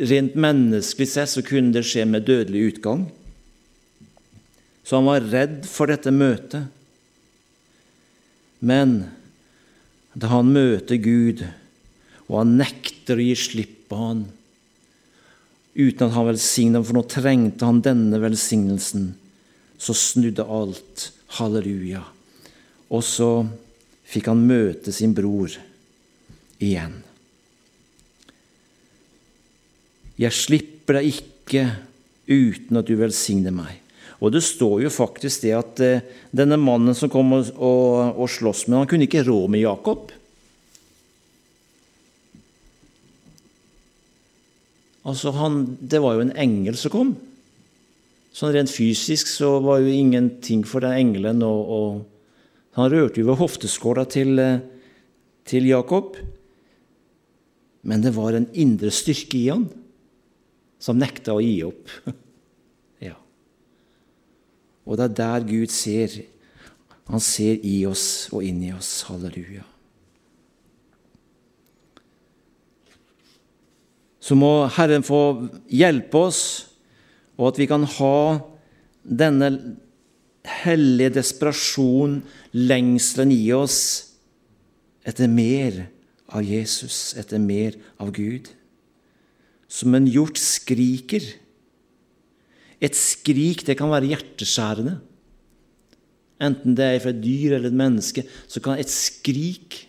Rent 0.00 0.36
menneskelig 0.38 1.08
sett 1.10 1.28
så 1.28 1.42
kunne 1.44 1.74
det 1.74 1.82
skje 1.84 2.06
med 2.08 2.24
dødelig 2.24 2.60
utgang. 2.70 3.02
Så 4.86 4.96
han 4.96 5.08
var 5.10 5.26
redd 5.28 5.66
for 5.68 5.90
dette 5.90 6.12
møtet. 6.14 6.70
Men 8.64 9.10
da 10.16 10.30
han 10.32 10.52
møter 10.54 11.00
Gud, 11.02 11.42
og 12.30 12.38
han 12.38 12.56
nekter 12.62 13.20
å 13.20 13.26
gi 13.26 13.36
slipp 13.36 13.76
på 13.90 13.98
han, 13.98 14.24
uten 15.74 16.06
at 16.06 16.16
han 16.16 16.28
velsignet 16.30 16.80
ham, 16.80 16.86
for 16.86 16.96
nå 16.96 17.04
trengte 17.10 17.68
han 17.68 17.82
denne 17.84 18.22
velsignelsen, 18.22 19.10
så 19.80 19.96
snudde 19.96 20.46
alt. 20.46 21.10
Halleluja. 21.36 22.02
Og 22.90 23.04
så 23.06 23.30
fikk 24.10 24.30
han 24.32 24.46
møte 24.46 24.92
sin 24.94 25.14
bror 25.14 25.54
igjen. 26.60 26.96
Jeg 30.20 30.36
slipper 30.36 30.98
deg 30.98 31.14
ikke 31.14 31.62
uten 32.30 32.80
at 32.80 32.88
du 32.90 32.96
velsigner 32.98 33.54
meg. 33.54 33.78
Og 34.20 34.34
det 34.34 34.42
står 34.44 34.82
jo 34.84 34.90
faktisk 34.92 35.46
det 35.46 35.52
at 35.56 35.80
eh, 35.80 36.02
denne 36.36 36.58
mannen 36.60 36.96
som 36.96 37.08
kom 37.12 37.32
og, 37.38 37.48
og, 37.56 38.18
og 38.20 38.28
sloss 38.28 38.66
med 38.68 38.82
han 38.82 38.90
kunne 38.90 39.06
ikke 39.08 39.24
rå 39.24 39.38
med 39.48 39.62
Jakob. 39.62 40.10
Altså 45.08 45.32
han, 45.32 45.62
Det 45.80 46.02
var 46.04 46.18
jo 46.18 46.26
en 46.26 46.36
engel 46.36 46.76
som 46.76 46.92
kom. 46.92 47.14
Sånn 48.36 48.52
Rent 48.54 48.70
fysisk 48.70 49.30
så 49.30 49.56
var 49.64 49.80
jo 49.80 49.90
ingenting 49.90 50.66
for 50.68 50.84
den 50.84 50.98
engelen 50.98 51.40
å, 51.42 51.54
han 52.78 52.90
rørte 52.90 53.20
jo 53.20 53.30
ved 53.30 53.40
hofteskåla 53.40 54.04
til, 54.10 54.38
eh, 54.38 54.60
til 55.44 55.66
Jakob. 55.66 56.16
Men 57.82 58.02
det 58.02 58.14
var 58.14 58.36
en 58.36 58.48
indre 58.54 58.90
styrke 58.90 59.38
i 59.38 59.48
han 59.48 59.66
som 60.80 60.98
nekta 61.00 61.34
å 61.34 61.42
gi 61.42 61.56
opp. 61.66 61.90
ja. 63.08 63.16
Og 64.86 64.96
det 65.00 65.08
er 65.08 65.18
der 65.18 65.48
Gud 65.48 65.74
ser. 65.74 66.14
Han 67.10 67.20
ser 67.20 67.58
i 67.66 67.82
oss 67.90 68.30
og 68.30 68.44
inn 68.46 68.62
i 68.62 68.72
oss. 68.72 69.02
Halleluja. 69.08 69.66
Så 74.20 74.36
må 74.38 74.68
Herren 74.76 75.02
få 75.02 75.48
hjelpe 75.72 76.20
oss, 76.28 76.42
og 77.40 77.48
at 77.50 77.58
vi 77.58 77.66
kan 77.66 77.86
ha 77.88 78.16
denne 79.02 79.48
hellige 80.46 81.14
desperasjon, 81.18 82.20
lengselen 82.56 83.32
i 83.34 83.42
oss 83.52 83.80
etter 85.06 85.28
mer 85.30 85.86
av 86.30 86.44
Jesus, 86.46 87.12
etter 87.18 87.40
mer 87.42 87.76
av 88.00 88.12
Gud. 88.16 88.50
Som 89.70 89.94
en 89.96 90.08
hjort 90.10 90.38
skriker. 90.40 91.24
Et 92.80 92.96
skrik 92.96 93.64
det 93.68 93.76
kan 93.78 93.92
være 93.92 94.10
hjerteskjærende. 94.14 94.98
Enten 96.40 96.76
det 96.76 96.86
er 96.86 97.02
fra 97.02 97.12
et 97.12 97.20
dyr 97.20 97.58
eller 97.58 97.68
et 97.68 97.76
menneske, 97.76 98.24
så 98.48 98.62
kan 98.64 98.80
et 98.80 98.90
skrik 98.90 99.86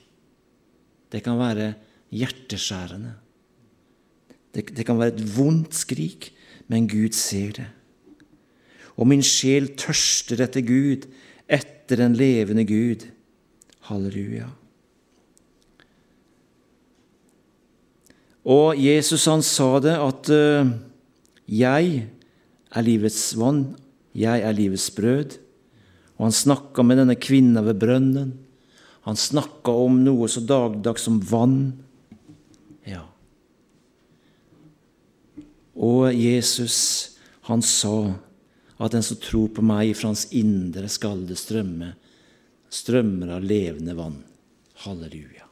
det 1.12 1.20
kan 1.26 1.36
være 1.40 1.74
hjerteskjærende. 2.16 3.14
Det, 4.56 4.64
det 4.76 4.86
kan 4.88 5.00
være 5.00 5.16
et 5.16 5.24
vondt 5.36 5.76
skrik, 5.76 6.30
men 6.72 6.88
Gud 6.92 7.16
ser 7.16 7.56
det 7.60 7.68
og 8.98 9.08
min 9.08 9.24
sjel 9.26 9.72
tørster 9.80 10.42
etter 10.44 10.64
Gud, 10.66 11.08
etter 11.48 12.02
den 12.04 12.16
levende 12.18 12.66
Gud. 12.68 13.08
Halleluja. 13.88 14.50
Og 18.42 18.80
Jesus 18.80 19.28
han 19.30 19.44
sa 19.46 19.78
det 19.84 19.94
at 20.02 20.30
eh, 20.34 20.72
'jeg 21.46 22.08
er 22.72 22.82
livets 22.82 23.38
vann, 23.38 23.76
jeg 24.16 24.42
er 24.42 24.52
livets 24.52 24.90
brød'. 24.90 25.38
Og 26.18 26.26
han 26.26 26.32
snakka 26.32 26.84
med 26.84 26.98
denne 26.98 27.16
kvinna 27.16 27.62
ved 27.62 27.80
brønnen. 27.82 28.34
Han 29.02 29.16
snakka 29.16 29.74
om 29.74 30.04
noe 30.06 30.28
så 30.30 30.42
dagdags 30.46 31.02
som 31.02 31.18
vann. 31.18 31.82
Ja. 32.86 33.02
Og 35.74 36.14
Jesus, 36.14 37.18
han 37.50 37.62
sa 37.62 38.14
at 38.82 38.96
den 38.96 39.06
som 39.06 39.20
tror 39.22 39.52
på 39.54 39.64
meg, 39.66 39.94
fra 39.98 40.10
hans 40.10 40.28
indre 40.34 40.90
skal 40.90 41.22
det 41.30 41.38
strømme 41.38 41.94
strømmer 42.72 43.36
av 43.36 43.44
levende 43.44 43.96
vann. 43.98 44.22
Halleluja. 44.86 45.46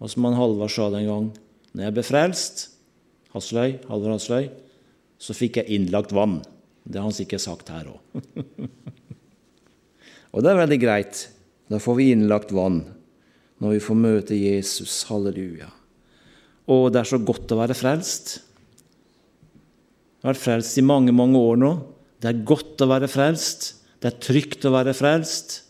Og 0.00 0.12
som 0.12 0.26
han 0.28 0.36
Halvard 0.38 0.72
sa 0.72 0.88
den 0.92 1.08
gang 1.08 1.30
når 1.72 1.86
jeg 1.86 1.96
ble 1.96 2.04
frelst, 2.04 2.62
Hasløy, 3.30 3.78
Halvard 3.88 4.16
Hasløy, 4.16 4.48
så 5.20 5.36
fikk 5.36 5.60
jeg 5.60 5.76
innlagt 5.76 6.14
vann. 6.16 6.40
Det 6.82 6.98
har 6.98 7.06
han 7.06 7.14
sikkert 7.14 7.44
sagt 7.44 7.70
her 7.70 7.92
òg. 7.92 8.22
og 10.32 10.42
det 10.42 10.50
er 10.50 10.62
veldig 10.62 10.80
greit. 10.82 11.26
Da 11.70 11.78
får 11.78 11.98
vi 12.00 12.08
innlagt 12.14 12.54
vann 12.56 12.82
når 13.60 13.76
vi 13.76 13.82
får 13.84 14.00
møte 14.00 14.38
Jesus. 14.38 15.02
Halleluja. 15.10 15.68
Og 16.70 16.88
det 16.92 17.02
er 17.02 17.10
så 17.12 17.20
godt 17.22 17.52
å 17.54 17.60
være 17.60 17.76
frelst. 17.78 18.40
Vært 20.24 20.40
frelst 20.40 20.78
i 20.80 20.84
mange, 20.84 21.12
mange 21.16 21.40
år 21.40 21.60
nå. 21.60 21.74
Det 22.20 22.28
er 22.28 22.42
godt 22.46 22.82
å 22.84 22.90
være 22.90 23.08
frelst. 23.08 23.70
Det 24.00 24.10
er 24.10 24.22
trygt 24.22 24.66
å 24.68 24.74
være 24.74 24.92
frelst. 24.96 25.60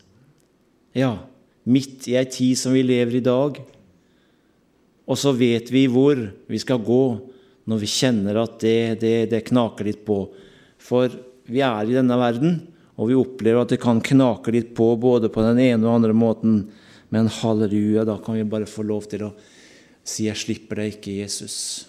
Ja, 0.96 1.14
midt 1.70 2.08
i 2.10 2.16
ei 2.18 2.26
tid 2.30 2.58
som 2.58 2.74
vi 2.74 2.82
lever 2.82 3.20
i 3.20 3.24
dag. 3.24 3.60
Og 5.10 5.18
så 5.18 5.32
vet 5.34 5.70
vi 5.74 5.86
hvor 5.90 6.18
vi 6.50 6.58
skal 6.62 6.82
gå 6.82 7.04
når 7.70 7.82
vi 7.82 7.90
kjenner 7.90 8.40
at 8.42 8.58
det, 8.62 9.00
det, 9.02 9.14
det 9.30 9.46
knaker 9.50 9.86
litt 9.86 10.02
på. 10.06 10.24
For 10.82 11.12
vi 11.50 11.62
er 11.66 11.86
i 11.86 11.96
denne 11.96 12.18
verden, 12.18 12.60
og 12.98 13.10
vi 13.10 13.18
opplever 13.18 13.62
at 13.62 13.74
det 13.74 13.80
kan 13.82 14.02
knake 14.02 14.54
litt 14.54 14.74
på 14.76 14.92
både 15.00 15.30
på 15.32 15.44
den 15.46 15.62
ene 15.62 15.86
og 15.86 16.00
andre 16.00 16.14
måten. 16.16 16.62
Men 17.10 17.30
halleluja, 17.40 18.06
da 18.06 18.18
kan 18.22 18.38
vi 18.38 18.46
bare 18.46 18.70
få 18.70 18.86
lov 18.86 19.06
til 19.10 19.26
å 19.26 19.34
si 20.02 20.26
'Jeg 20.26 20.36
slipper 20.36 20.76
deg 20.76 20.94
ikke, 20.94 21.18
Jesus'. 21.22 21.86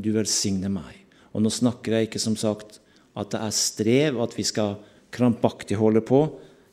Du 0.00 0.12
velsigner 0.12 0.72
meg. 0.72 1.01
Og 1.32 1.44
nå 1.44 1.52
snakker 1.52 1.96
jeg 1.96 2.08
ikke 2.08 2.22
som 2.22 2.36
sagt 2.38 2.78
at 3.18 3.32
det 3.32 3.40
er 3.44 3.56
strev, 3.56 4.20
at 4.24 4.36
vi 4.36 4.44
skal 4.46 4.78
krampaktig 5.12 5.76
holde 5.80 6.00
på 6.04 6.24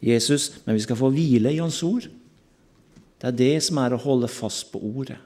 Jesus, 0.03 0.51
men 0.63 0.77
vi 0.77 0.83
skal 0.85 0.99
få 0.99 1.11
hvile 1.11 1.51
i 1.51 1.59
Hans 1.59 1.81
ord. 1.83 2.07
Det 3.19 3.27
er 3.27 3.35
det 3.35 3.55
som 3.65 3.81
er 3.81 3.95
å 3.95 4.03
holde 4.03 4.29
fast 4.31 4.69
på 4.71 4.79
ordet. 4.79 5.19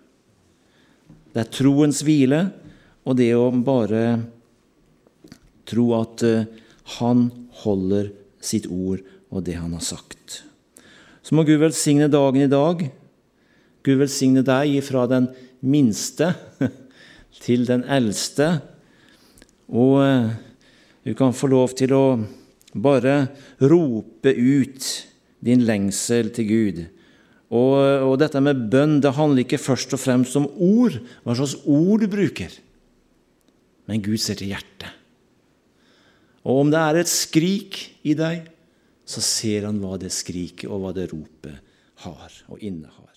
Det 1.34 1.43
er 1.43 1.54
troens 1.54 2.02
hvile, 2.06 2.48
og 3.06 3.17
det 3.19 3.30
å 3.38 3.50
bare 3.54 4.04
tro 5.69 5.86
at 5.98 6.24
eh, 6.26 6.50
han 6.98 7.28
holder 7.63 8.12
sitt 8.43 8.67
ord 8.67 9.04
og 9.34 9.46
det 9.46 9.58
han 9.60 9.74
har 9.76 9.86
sagt. 9.86 10.41
Så 11.24 11.36
må 11.36 11.46
Gud 11.48 11.62
velsigne 11.62 12.10
dagen 12.12 12.43
i 12.43 12.52
dag. 12.52 12.84
Gud 13.84 14.00
velsigne 14.02 14.43
deg 14.46 14.78
fra 14.86 15.06
den 15.12 15.30
minste 15.63 16.34
til 17.46 17.65
den 17.69 17.86
eldste. 17.88 18.58
Og 19.73 19.99
eh, 20.05 20.33
du 21.03 21.13
kan 21.17 21.36
få 21.36 21.49
lov 21.51 21.73
til 21.77 21.93
å 21.97 22.05
bare 22.73 23.27
rope 23.62 24.33
ut 24.33 24.89
din 25.43 25.65
lengsel 25.67 26.31
til 26.33 26.47
Gud. 26.49 26.83
Og, 27.53 27.75
og, 28.07 28.15
dette 28.21 28.41
med 28.41 28.65
bønn 28.71 28.97
det 29.03 29.13
handler 29.13 29.43
ikke 29.43 29.62
først 29.62 29.93
og 29.93 30.01
fremst 30.01 30.38
om 30.39 30.47
ord, 30.57 30.95
hva 31.21 31.36
slags 31.38 31.59
ord 31.69 32.01
du 32.01 32.09
bruker. 32.09 32.53
Men 33.89 34.01
Gud 34.01 34.21
ser 34.23 34.39
til 34.39 34.53
hjertet. 34.53 34.89
Og 36.43 36.63
om 36.63 36.71
det 36.71 36.79
er 36.79 36.99
et 36.99 37.12
skrik 37.12 37.79
i 38.07 38.15
deg, 38.19 38.49
så 39.07 39.21
ser 39.23 39.67
han 39.67 39.79
hva 39.83 39.99
det 39.99 40.12
skriket 40.15 40.69
og 40.71 40.83
hva 40.83 40.93
det 40.95 41.09
ropet 41.12 41.59
har 42.05 42.39
og 42.49 42.63
innehar. 42.63 43.12